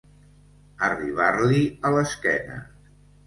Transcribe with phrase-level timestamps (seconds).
[0.87, 2.57] Arribar-li a l'esquena.